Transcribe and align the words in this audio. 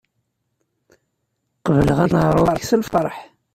Qebleɣ 1.65 1.99
aneɛṛuḍ-ik 2.05 2.65
s 2.65 2.71
lfeṛḥ. 2.81 3.17